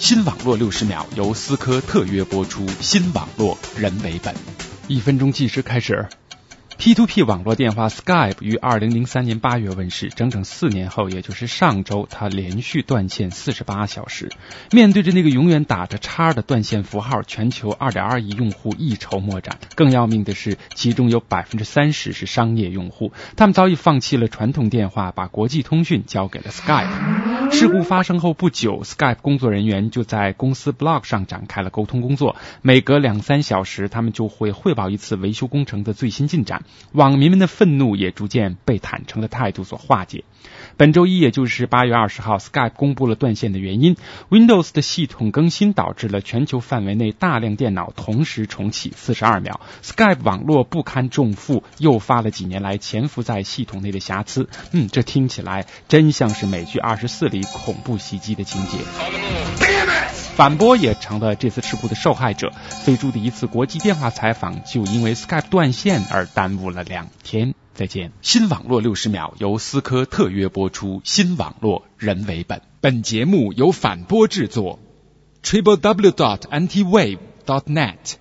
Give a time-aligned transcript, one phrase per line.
[0.00, 4.34] 新网络六十秒由思科特约播出，新网络人为本。
[4.88, 6.08] 一分钟计时开始。
[6.78, 14.30] P to P 网络电话 Skype 于二零零三年八月问世，整整四年后，也就是上周，它连续断线四十八小时。
[14.70, 19.58] 面对着那个永远打着叉的断线符号，全球二点二亿用户一筹莫展。
[19.74, 27.29] 更要命的是，其中有百分之三十是商业用户，他们早已放弃了传统电话，把国际通讯交给了 Skype。
[27.52, 36.64] 事故发生后不久，Skype 工作人员就在公司 blog 上展开了沟通工作，每隔两三小时，他们就会汇报一次维修工程的最新进展。
[36.92, 40.24] 网民们的愤怒也逐渐被坦诚的态度所化解。
[40.80, 43.96] 本周一，也就是八月二十号，Skype 公布了断线的原因
[44.30, 49.60] ：Windows 的系统更新导致了全球范围内大量电脑同时重启四十二秒。
[49.82, 54.48] Skype 网络不堪重负，诱发了几年来潜伏在系统内的瑕疵。
[54.72, 58.78] 嗯，这听起来真像是美剧《二十四》里恐怖袭击的情节。
[60.34, 62.54] 反驳也成了这次事故的受害者。
[62.70, 67.54] 飞猪的一次国际电话采访就因为 Skype 断线而耽误了两天。
[67.74, 68.12] 再见。
[68.22, 72.62] 新网络六十秒由思科特约播出，新网络人为本。
[72.80, 74.78] 本节目由反播制作。
[75.42, 78.16] triple w dot antiwave dot net